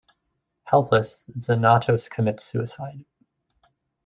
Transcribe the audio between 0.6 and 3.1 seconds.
Helpless, Xanatos commits suicide.